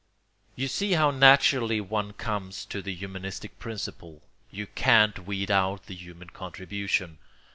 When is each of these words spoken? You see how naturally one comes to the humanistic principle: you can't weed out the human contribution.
You 0.55 0.67
see 0.67 0.93
how 0.93 1.11
naturally 1.11 1.79
one 1.79 2.13
comes 2.13 2.65
to 2.65 2.81
the 2.81 2.91
humanistic 2.95 3.59
principle: 3.59 4.23
you 4.49 4.65
can't 4.65 5.27
weed 5.27 5.51
out 5.51 5.85
the 5.85 5.93
human 5.93 6.31
contribution. 6.31 7.19